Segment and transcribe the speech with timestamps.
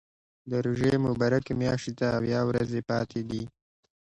[0.49, 3.43] د روژې مبارکې میاشتې ته اویا ورځې پاتې دي.